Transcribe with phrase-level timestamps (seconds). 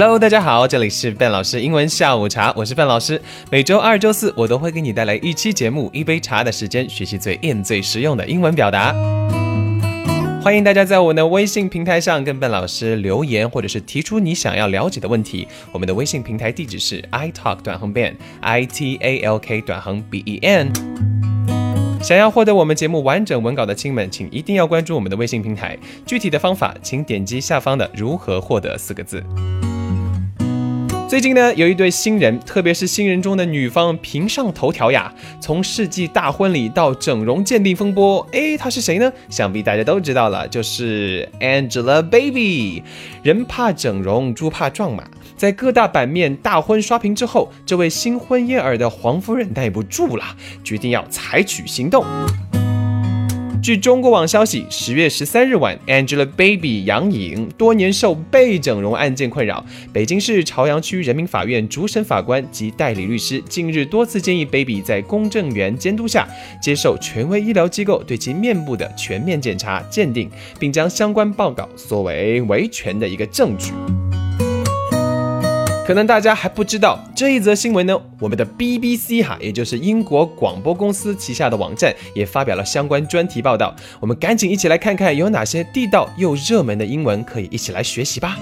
[0.00, 3.20] Hello，大家好，这里是笨老师英文下午茶，我是笨老师。
[3.50, 8.94] 每周二、周四我都会给你带来一期节目，一杯茶的时间，学习最硬、最实用的英文表达。
[10.42, 15.46] 欢迎大家在我的微信平台上跟笨老师留言，或者是提出你想要了解的问题。
[15.70, 20.72] 我们的微信平台地址是 i talk 短横 ben，i t a l k 短横 b e n。
[22.02, 25.76] 想要获得我们节目完整文稿的亲们，请一定要关注我们的微信平台。
[26.06, 29.22] 具体的方法，请点击下方的“如何获得”四个字。
[31.10, 35.12] 最近呢，有一对新人，特别是新人中的女方频上头条呀。
[35.40, 39.12] 从世纪大婚礼到整容鉴定风波，哎，她是谁呢？
[39.28, 42.84] 想必大家都知道了，就是 Angelababy。
[43.24, 45.02] 人怕整容，猪怕撞马。
[45.36, 50.24] 在各大版面大婚刷屏之后，这位新婚燕尔的黄夫人耐不住了，
[50.62, 52.04] 决定要采取行动。
[53.70, 66.26] 据中国网消息，十月十三日晚，Angelababy 杨颖多年受被整容案件困扰，北京市朝阳区人民法院主审法官及代理律师近日多次建议 Baby 在公证员监督下，
[66.60, 70.28] 接受权威医疗机构对其面部的全面检查鉴定，
[70.58, 73.70] 并将相关报告作为维权的一个证据。
[75.90, 83.74] 可能大家还不知道这一则新闻呢，我们的 BBC 哈，也就是英国广播公司旗下的网站也发表了相关专题报道。
[83.98, 88.38] 我们赶紧一起来看看有哪些地道又热门的英文可以一起来学习吧。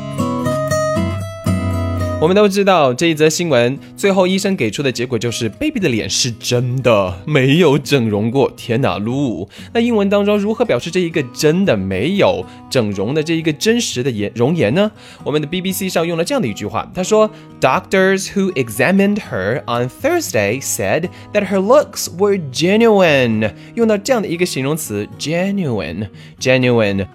[2.20, 8.50] 我们都知道这一则新闻，最后医生给出的结果就是 baby 的脸是真的没有整容过。
[8.56, 9.48] 天哪，噜！
[9.72, 14.91] 那英文当中如何表示这一个真的没有整容的这一个真实的颜容颜呢？
[15.22, 27.06] 我们的 BBC 上用了这样的一句话，他说：“Doctors who examined her on Thursday said that her looks were genuine。”用到这样的一个形容词，genuine，genuine。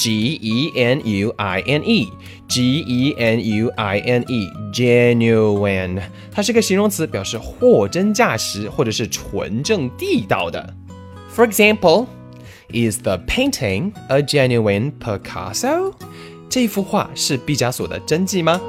[0.00, 10.74] G E N U I N E，G E N U I N E，genuine，它是个形容词，表示货真价实或者是纯正地道的。
[11.34, 12.06] For example,
[12.70, 15.94] is the painting a genuine Picasso？
[16.50, 18.60] 这幅画是毕加索的真迹吗？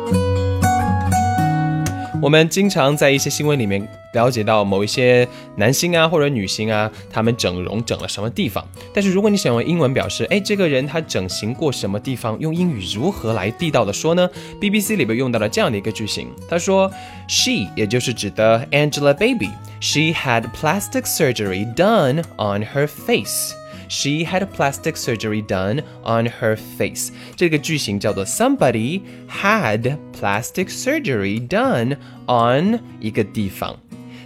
[2.23, 8.65] 我们经常在一些新闻里面了解到某一些男星啊或者女星啊，他们整容整了什么地方。
[8.95, 16.89] 但是如果你想用英文表示，哎，这个人他整形过什么地方，用英语如何来地道的说呢？BBC 里边用到了这样的一个句型，他说
[17.27, 23.53] ，She 也就是指的 Angelababy，she had plastic surgery done on her face。
[23.92, 27.10] She had plastic surgery done on her face。
[27.36, 33.78] 这个句型叫做 Somebody had plastic surgery done on 一个地方。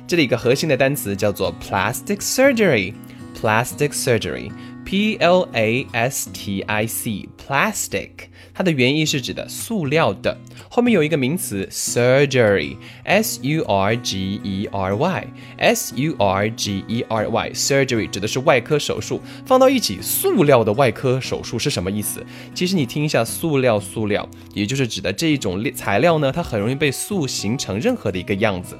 [0.07, 8.29] 这里一个核心的单词叫做 plastic surgery。Plastic surgery，P L A S T I C，plastic。
[8.56, 10.34] 它的原意是指的塑料的，
[10.70, 19.20] 后面有一个名词 surgery，s u r g e r y，s u r g e r y，surgery 指的是外科手术。
[19.44, 22.24] 放到一起，塑料的外科手术是什么意思？
[22.54, 28.74] 其实你听一下，塑料，塑料，也就是指的这一种材料呢，它很容易被塑形成任何的一个样子。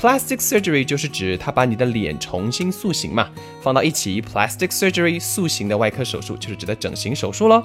[0.00, 3.30] Plastic surgery 就是指它把你的脸重新塑形嘛。
[3.60, 7.62] 放到一起，plastic surgery 塑形的外科手术就是指的整形手术喽。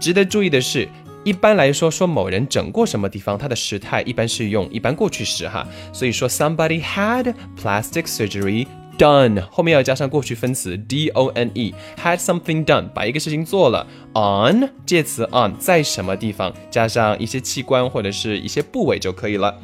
[0.00, 0.88] 值得注意的是，
[1.24, 5.68] 一般来说说某人整过什么地方，它的时态一般是用一般过去时哈。
[5.92, 8.66] 所以说 somebody had plastic surgery
[8.96, 13.86] done，后面要加上过去分词 d o n e，had something done，把一个事情做了。
[14.14, 19.54] on 介词 on 在什么地方，加上一些器官或者是一些部位就可以了。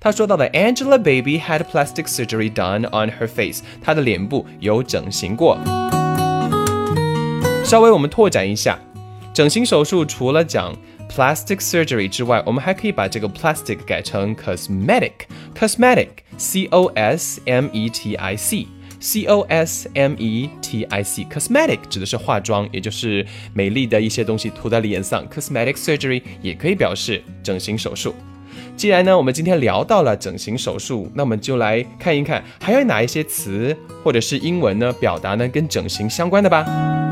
[0.00, 5.56] 他说到的 Angelababy had plastic surgery done on her face，她的脸部有整形过。
[7.64, 8.76] 稍微我们拓展一下。
[9.34, 10.72] 整形手术除了讲
[11.10, 19.90] plastic surgery 之外，我们还可以把这个 plastic 改成 cosmetic，cosmetic，c o s m e t i c，c o s
[19.92, 25.28] m e t i c，cosmetic 指的是化妆，也就是美丽的一些东西涂在脸上。
[25.28, 28.14] cosmetic surgery 也可以表示整形手术。
[28.76, 37.03] 既然呢，我们今天聊到了整形手术，那我们就来看一看还有哪一些词或者是英文呢，表达呢跟整形相关的吧。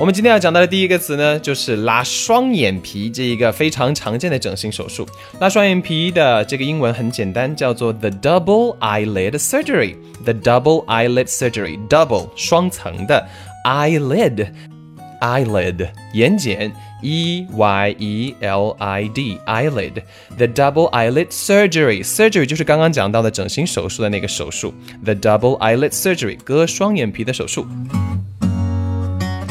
[0.00, 5.06] 我们今天要讲到的第一个词呢，就是拉双眼皮这一个非常常见的整形手术。
[5.40, 9.96] 拉双眼皮的这个英文很简单，叫做 the double eyelid surgery。
[10.24, 13.28] the double eyelid surgery，double 双层的
[13.66, 16.72] eyelid，eyelid 眼睑
[17.02, 20.02] e y e l i d eyelid。
[20.38, 24.72] the double eyelid surgery，surgery 就是刚刚讲到的整形手术的那个手术。
[25.04, 27.66] the double eyelid surgery 割双眼皮的手术。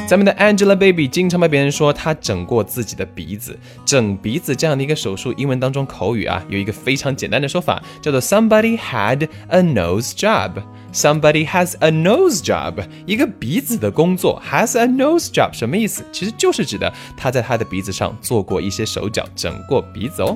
[0.09, 10.53] 咱们的 Angelababy 经常被别人说她整过自己的鼻子，整鼻子这样的一个手术，英文当中口语啊有一个非常简单的说法，叫做 Somebody had a nose job。
[10.91, 16.03] Somebody has a nose job，一个鼻子的工作，has a nose job 什么意思？
[16.11, 20.35] 其实就是指的他在他的鼻子上做过一些手脚，整过鼻子哦。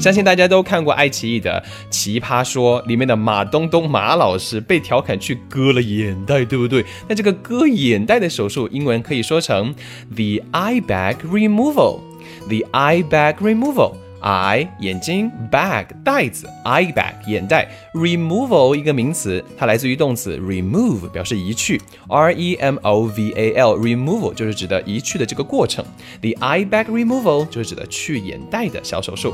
[0.00, 6.84] 相信大家都看过爱奇艺的《奇葩说》里面的马东东马老师被调侃去割了眼袋，对不对？
[7.08, 9.74] 那这个割眼袋的手术，英文可以说成
[10.14, 12.00] the eye bag removal。
[12.48, 13.92] the eye bag removal。
[14.22, 25.82] eye 眼睛，bag 袋子，eye bag 眼袋，removal 一个名词，它来自于动词 remove，表示移去，r e m o v a l removal 就是指的移去的这个过程
[26.20, 29.32] ，the eye bag removal 就是指的去眼袋的小手术。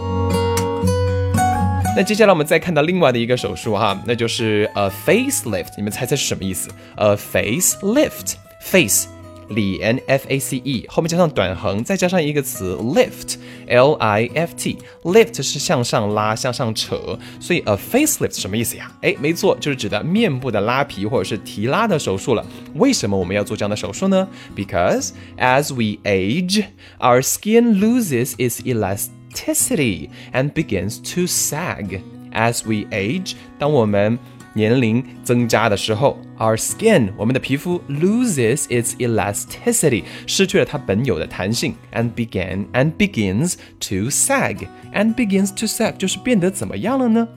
[1.96, 5.69] 那接下来我们再看到另外的一个手术哈，那就是 a facelift。
[5.78, 9.06] 你们猜猜是什么意思？a facelift，face
[9.48, 18.93] 脸 f a c e 后面加上短横，再加上一个词 lift l i f t，lift 是向上拉、向上扯，所以 a facelift 什么意思呀？
[19.00, 22.44] 哎，没错，就是指的面部的拉皮或者是提拉的手术了。
[22.75, 26.62] 为什么我们要做这样的手术呢？Because as we age,
[26.98, 29.12] our skin loses its elasticity.
[29.35, 32.01] elasticity and begins to sag.
[32.33, 34.18] As we age，当我们
[34.53, 45.97] 年龄增加的时候，our skin 我们的皮肤 loses its elasticity 失去了它本有的弹性，and began and begins to sag and begins to sag
[45.97, 47.27] 就是变得怎么样了呢？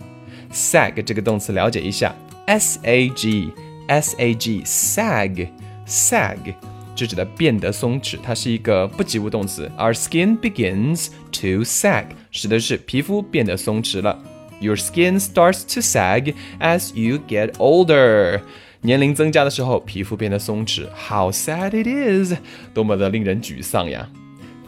[0.52, 2.14] sag 这个动词了解一下，
[2.46, 3.50] s a g
[3.88, 5.48] s a g sag
[5.86, 6.54] sag
[6.99, 9.71] 就指的变得松弛，它是一个不及物动词。
[9.77, 14.21] Our skin begins to sag，指的是皮肤变得松弛了。
[14.59, 18.41] Your skin starts to sag as you get older。
[18.81, 20.87] 年龄增加的时候，皮肤变得松弛。
[21.07, 22.33] How sad it is！
[22.73, 24.09] 多么的令人沮丧呀！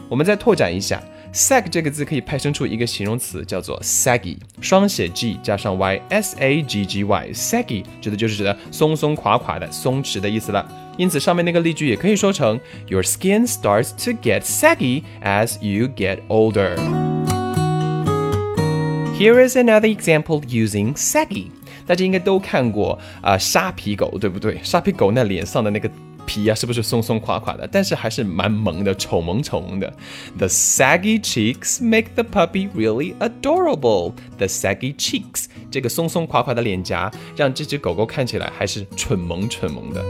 [0.08, 1.02] 我们再拓展一下。
[1.34, 10.66] sag 这个字可以派生出一个形容词，叫做 saggy，双写 g 加上 y，s a g g y，saggy 指的就是指的松松垮垮的、松弛的意思了。
[10.97, 16.75] 因此，上面那个例句也可以说成 Your skin starts to get saggy as you get older.
[19.17, 21.47] Here is another example using saggy.
[21.85, 24.59] 大家应该都看过啊，沙皮狗，对不对？
[24.63, 25.89] 沙皮狗那脸上的那个。
[26.27, 27.65] 皮啊，是不是松松垮垮的？
[27.71, 29.91] 但是还是蛮萌的，丑萌丑萌的。
[30.37, 34.11] The saggy cheeks make the puppy really adorable.
[34.37, 40.03] The saggy cheeks，这个松松垮垮的脸颊，让这只狗狗看起来还是蠢萌蠢萌的。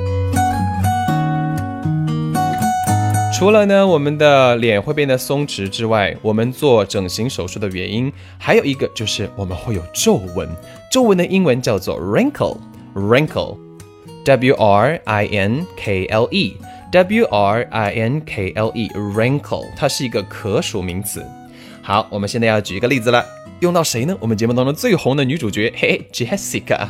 [3.43, 10.49] 除了呢，我们的脸会变得松弛之外，我们做整形手术的原因还有一个就是我们会有皱纹。
[10.93, 13.59] 皱纹的英文叫做 wrinkle，wrinkle。
[14.25, 21.21] W R I N K L E，W R I N K L E，wrinkle，它是一个可数名词。
[21.83, 23.27] 好，我们现在要举一个例子了，
[23.59, 24.17] 用到谁呢？
[24.21, 26.87] 我们节目当中最红的女主角，嘿，Jessica。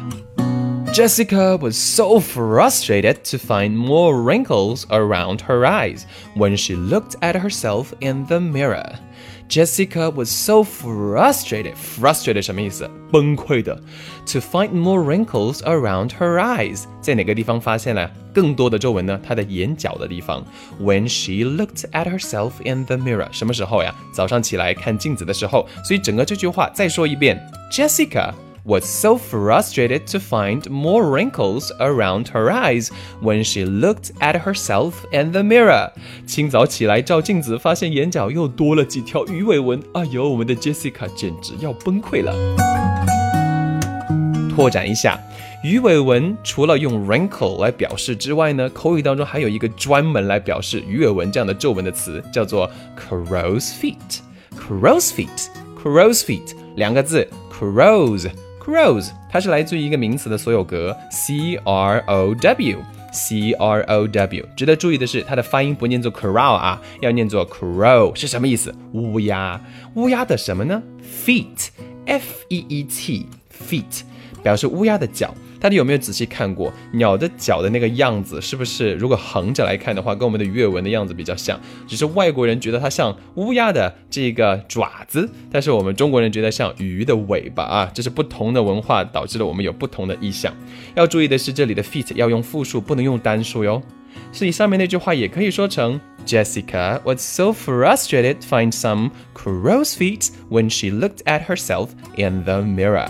[0.94, 7.36] Jessica was so frustrated to find more wrinkles around her eyes when she looked at
[7.36, 8.96] herself in the mirror.
[9.48, 11.76] Jessica was so frustrated.
[11.76, 12.90] Frustrated 什么意思？
[13.12, 13.80] 崩溃的。
[14.34, 19.20] To find more wrinkles around her eyes，在哪个地方发现了更多的皱纹呢？
[19.24, 20.44] 她的眼角的地方。
[20.82, 23.94] When she looked at herself in the mirror，什么时候呀？
[24.12, 25.68] 早上起来看镜子的时候。
[25.86, 27.40] 所以整个这句话再说一遍，
[27.72, 28.34] Jessica。
[28.66, 32.90] was so frustrated to find more wrinkles around her eyes
[33.22, 35.92] when she looked at herself in the mirror。
[36.26, 39.82] 清早起来照镜子，发现眼角又多了几条鱼尾纹。
[39.94, 42.34] 哎呦，我们的 Jessica 简直要崩溃了。
[44.54, 45.18] 拓展一下，
[45.64, 58.28] 鱼尾纹除了用 wrinkle 来表示之外呢，口语当中还有一个专门来表示鱼尾纹这样的皱纹的词，叫做 crow's feet。crow's feet，crow's feet 两个字，crows。
[58.63, 64.47] Crows，它是来自于一个名词的所有格，C R O W，C R O W。
[64.57, 68.73] 值得注意的是，它的发音不念作 crow 啊，要念作 crow，是什么意思？
[68.93, 69.61] 乌鸦，
[69.97, 70.81] 乌鸦的什么呢
[71.27, 74.03] ？Feet，F E E T，feet，
[74.43, 75.35] 表示乌鸦的脚。
[75.61, 78.41] 大家有没有仔细看过鸟的脚的那个样子？
[78.41, 81.57] 是不是如果横着来看的话，跟我们的鱼尾纹的样子比较像？
[81.87, 87.89] 只是外国人觉得它像乌鸦的这个爪子，但是我们中国人觉得像鱼的尾巴啊。
[87.95, 90.53] 这是不同的文化导致了我们有不同的意象。
[90.97, 93.81] 要注意的是，这里的 feet 要用复数，不能用单数哟。
[94.33, 103.07] 所以上面那句话也可以说成：Jessica was so frustrated find some crow's feet when she looked at herself in the mirror.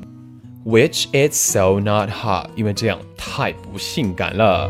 [0.65, 4.69] Which is so not hot，因为这样太不性感了。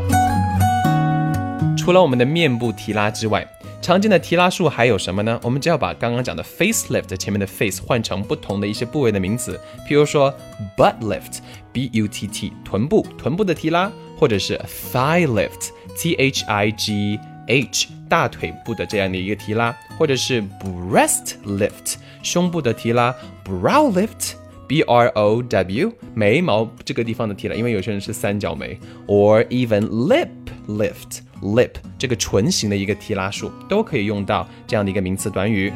[1.76, 3.46] 除了我们的面部提拉之外，
[3.80, 5.40] 常见的提拉术还有什么呢？
[5.42, 9.58] 我们只要把刚刚讲的 facelift 前面的 face 换成不同的一些部位的名词，
[9.88, 10.34] 譬如说
[10.76, 14.60] butt lift，b u t t，臀部，臀部的提拉，或者是
[14.92, 30.28] thigh lift，t h i g h，大腿部的这样的一个提拉，或者是 breast lift，胸部的提拉，brow lift，b r o w，眉毛这个地方的提拉，因为有些人是三角眉，or even lip
[30.66, 31.20] lift。
[31.42, 35.72] Lip 这个唇形的一个提拉术都可以用到这样的一个名词短语。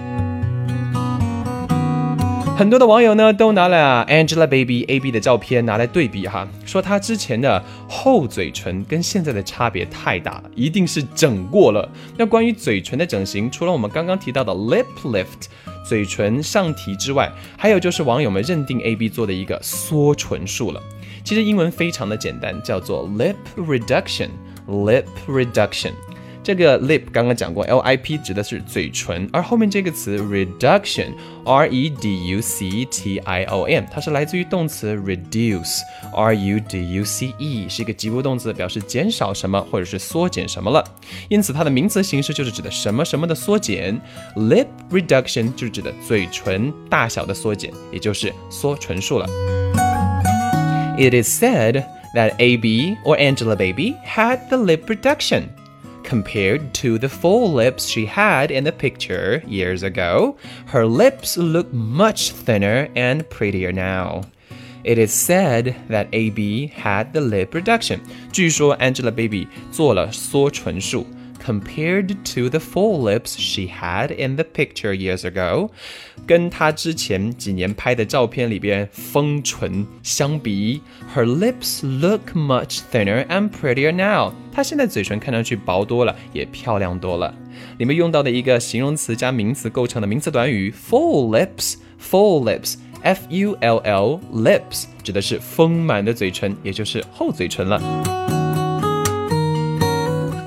[2.54, 11.90] 很多的网友呢都拿了 Angelababy A B 的照片拿来对比哈，说她之前的厚嘴唇跟现在的差别太大了，一定是整过了。
[12.16, 15.49] 那关于嘴唇的整形，除了我们刚刚提到的 lip lift
[15.88, 20.81] 嘴唇上提之外，还有就是网友们认定 A B 做的一个缩唇术了。
[21.25, 24.28] 其实英文非常的简单，叫做 lip reduction。
[24.73, 25.93] Lip reduction，
[26.43, 36.35] 这个 lip 刚刚讲过，L I P 指的是嘴唇，而后面这个词 reduction，R E D U C T I O N，它是来自于动词 reduce，R
[36.35, 40.83] U D U C E，是一个及物动词，表示减少什么或者是缩减什么了。
[41.29, 44.00] 因此它的名词形式就是指的什么什么的缩减。
[44.37, 49.26] Lip reduction 就是指的嘴唇大小的缩减，也就是缩唇术了。
[50.99, 51.85] It is said.
[52.14, 55.54] that AB or Angelababy had the lip reduction.
[56.04, 60.38] Compared to the full lips she had in the picture years ago,
[60.68, 64.22] her lips look much thinner and prettier now.
[64.84, 68.00] It is said that AB had the lip reduction.
[68.32, 71.06] 据说 Angelababy 做了缩唇术。
[71.44, 75.70] compared to the full lips she had in the picture years ago，
[76.26, 80.82] 跟她之前几年拍的照片里边丰唇相比，
[81.16, 84.34] her lips look much thinner and prettier now。
[84.52, 87.34] 她现在嘴唇看上去薄多了，也漂亮多了。
[87.78, 98.21] 里面用到的一个形容词加名词构成的名词短语 full lips，full lips，f u l l lips 指的是丰满的嘴唇，也就是厚嘴唇了。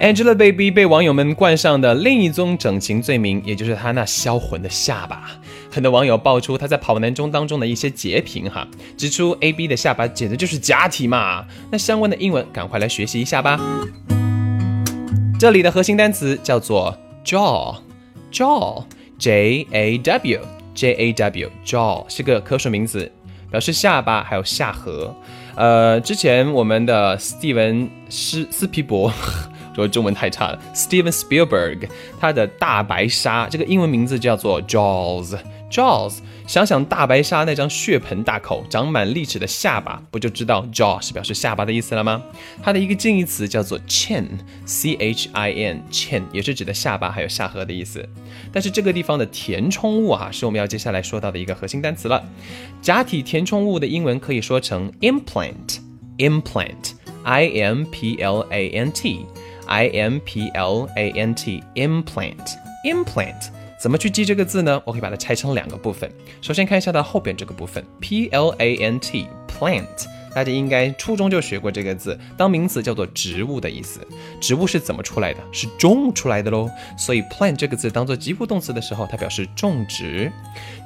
[0.05, 5.31] Angelababy 被网友们冠上的另一宗整形罪名，也就是她那销魂的下巴。
[5.71, 11.43] 很多网友爆出她在跑男中当中的一些截屏，哈，指出 AB 的下巴简直就是假体嘛。
[11.71, 13.59] 那相关的英文，赶快来学习一下吧。
[15.39, 16.95] 这里的核心单词叫做
[17.25, 23.11] jaw，jaw，J A W，J A W，jaw 是个可数名词，
[23.49, 25.15] 表示下巴还有下颌。
[25.55, 29.11] 呃，之前我们的斯蒂文斯斯皮伯。
[29.75, 30.59] 说中文太差了。
[30.73, 31.89] Steven Spielberg，
[32.19, 35.37] 他的大白鲨这个英文名字叫做 Jaws。
[35.71, 42.21] Jaws，想想大白鲨那张血盆大口、长满利齿的下巴，不就知道 jaw 是表示下巴的意思了吗？
[42.61, 48.07] 它的一个近义词叫做 chin，C H I N，chin 也是指的下巴还有下颌的意思。
[48.53, 52.23] 但是这个地方的填充物啊，是我们要接下来说到的一个核心单词了。
[52.79, 59.25] 假体填充物的英文可以说成 implant，implant，I M P L A N T。
[59.67, 62.55] I M P L A N T implant
[62.85, 64.81] implant 怎么去记这个字呢？
[64.85, 66.09] 我可以把它拆成两个部分。
[66.41, 69.85] 首先看一下它后边这个部分，P L A N T plant，
[70.33, 73.99] 大家应该初中就学过这个字，当名词叫做植物的意思。
[74.39, 75.39] 植物是怎么出来的？
[75.51, 76.69] 是种出来的喽。
[76.97, 80.31] 所以 plant 这个字当做及物动词的时候，它表示种植。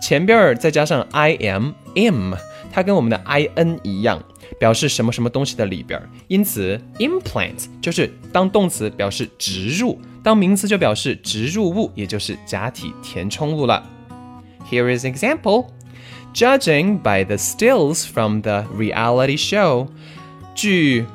[0.01, 2.33] 前边再加上 I M M，
[2.71, 4.21] 它跟我们的 I N 一样。
[4.59, 13.83] 表示什么什么东西的里边，因此 implant 就是当动词表示植入，当名词就表示植入物，也就是假体填充物了。
[14.71, 15.66] Here is example.
[16.35, 19.88] Judging by the stills from the reality show.
[20.54, 21.07] 据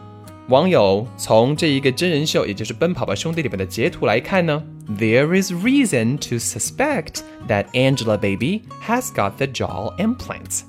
[0.48, 10.62] 网友从这一个真人秀，也就是《奔跑吧兄弟》里面的截图来看呢，There is reason to suspect that Angelababy has got the jaw implants。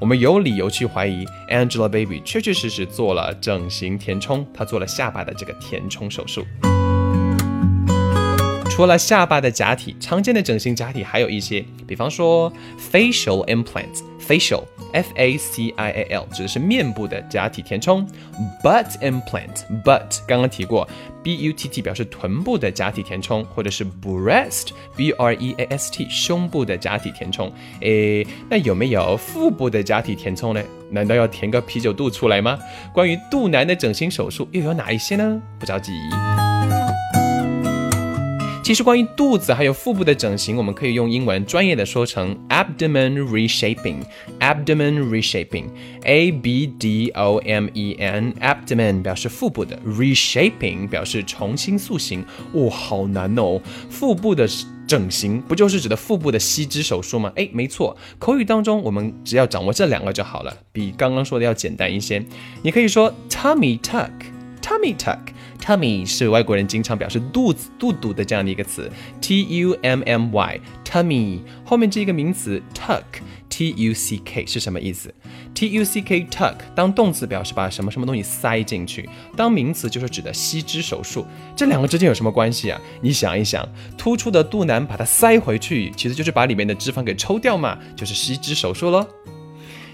[0.00, 6.44] 我们有理由去怀疑 Angelababy 确确实实做了整形填充，她做了下巴的这个填充手术。
[8.70, 12.52] 除了下巴的假体，常见的整形假体还有一些，比方说
[12.92, 18.06] facial implants，facial f a c i a l 指的是面部的假体填充
[18.62, 20.88] ；butt implant，butt 刚刚提过
[21.22, 27.52] ，b u t t 表示臀部的假体填充，或者是 breast，b r e a s t 胸部的假体填充。
[27.80, 30.62] 诶，那有没有腹部的假体填充呢？
[30.90, 32.58] 难道要填个啤酒肚出来吗？
[32.92, 35.42] 关于肚腩的整形手术又有哪一些呢？
[35.58, 35.92] 不着急。
[38.64, 52.24] 其实关于肚子还有腹部的整形，我们可以用英文专业的说成 abdomen reshaping，abdomen reshaping，a b d o m e n，abdomen 表示腹部的，reshaping 表示重新塑形。
[52.54, 53.60] 哦，好难哦！
[53.90, 54.48] 腹部的
[54.86, 57.30] 整形不就是指的腹部的吸脂手术吗？
[57.36, 62.24] 哎，没错，口语当中我们只要掌握这两个就好了，比刚刚说的要简单一些。
[62.62, 65.18] 你可以说 tummy tuck，tummy tuck。
[65.64, 68.92] Tummy 是外国人经常表示肚子、肚肚的这样的一个词
[69.22, 75.14] ，T U M M Y，Tummy 后面这一个名词 tuck，T U C K 是什么意思
[75.54, 81.26] ？T U C K tuck 当动词表示把什么什么东西塞进去，当名词就是指的吸脂手术。
[81.56, 82.78] 这两个之间有什么关系啊？
[83.00, 83.66] 你想一想，
[83.96, 89.08] 突出的肚腩把它塞回去，其实就是把里面的脂肪给抽掉嘛，就是吸脂手术喽。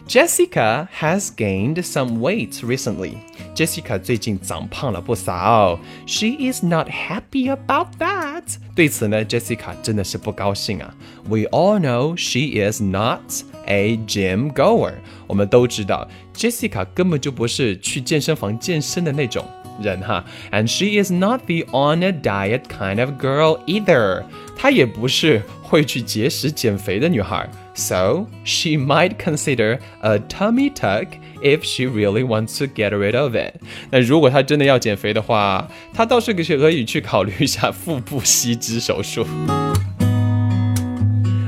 [0.10, 3.18] Jessica has gained some weight recently.
[3.56, 5.80] Jessica 最近长胖了不少。
[6.06, 8.44] She is not happy about that.
[8.76, 10.94] 对此呢，Jessica 真的是不高兴啊。
[11.28, 13.22] We all know she is not
[13.66, 14.94] a gym goer.
[15.26, 19.44] 我们都知道，Jessica 根本就不是去健身房健身的那种
[19.82, 20.24] 人哈。
[20.52, 24.24] And she is not the on a diet kind of girl either.
[24.61, 27.49] 她也不是会去节食减肥的女孩。
[27.73, 31.07] So she might consider a tummy tuck
[31.41, 33.55] if she really wants to get rid of it。
[33.91, 39.27] 那如果她真的要减肥的话，她倒是可以去考虑一下腹部吸脂手术。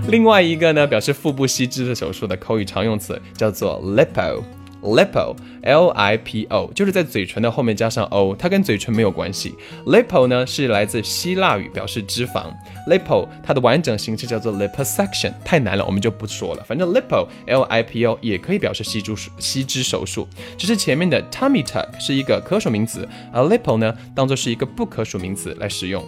[0.09, 4.42] 另外一个呢，表示腹部吸脂的手术的口语常用词叫做 lipo。
[4.82, 9.54] Lipo，l i p o，就是在嘴唇的后面加上 o，它跟嘴唇没有关系。
[9.86, 12.52] lipo 呢是来自希腊语，表示脂肪。
[12.88, 16.64] lipo 它的完整形式叫做 liposuction，太难了，我们就不说了。
[16.64, 20.26] 反正 lipo，l i p o 也可以表示吸脂吸脂手术，
[20.58, 26.04] 只是前面的 tummy tuck 是一个可数名词，而 lipo 呢当做是一个不可数名词来使用。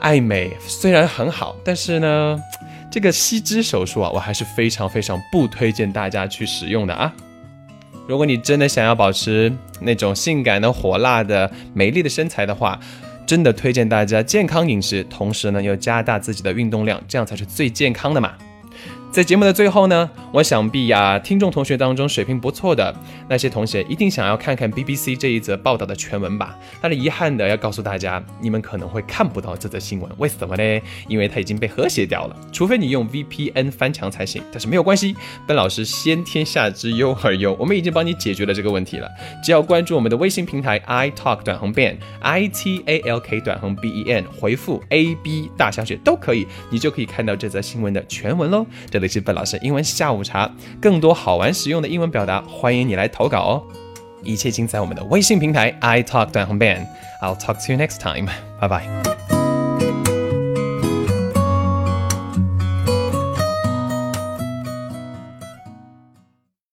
[0.00, 2.40] 爱美虽然很好，但是呢，
[2.90, 7.12] 这个吸脂手术啊，我还是非常非常不推荐大家去使用的啊。
[8.06, 12.78] 如果你真的想要保持那种性感的、火辣的、美丽的身材的话，
[13.26, 18.34] 真的推荐大家健康饮食，同时呢又加大自己的运动量，这样才是最健康的嘛。
[19.16, 22.94] 在节目的最后呢，我想必呀，听众同学当中水平不错的
[23.30, 26.54] 那些同学一定想要看看 BBC 这一则报道的全文吧。
[26.82, 30.82] 但是遗憾的要告诉大家，你们可能会看不到这则新闻，为什么呢？
[31.08, 34.42] 因为它已经被和谐掉了，除非你用 VPN 翻墙才行。
[34.52, 39.08] 但是没有关系，本老师先天下之忧而忧，我们已经帮你解决了这个问题了。
[39.42, 45.50] 只要关注我们的微信平台 i talk 短横 ban i t a l k 短横 b e n，回复 a b
[45.56, 48.66] 大小写都可以，你就可以看到这则新闻的全文喽。
[48.90, 49.05] 这里。
[49.08, 53.62] 是本老师英文下午茶，更多好玩实用的英文表达，欢迎你来投稿哦！
[54.22, 56.86] 一切尽在我们的微信平台 i talk 短红 ban。
[57.22, 58.28] I'll talk to you next time.
[58.60, 59.25] Bye bye.